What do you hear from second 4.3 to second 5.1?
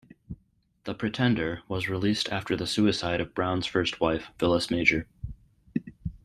Phyllis Major.